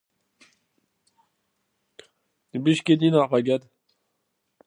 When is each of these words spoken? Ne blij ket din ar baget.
Ne 2.53 2.57
blij 2.63 2.81
ket 2.85 2.99
din 3.01 3.19
ar 3.21 3.29
baget. 3.31 3.63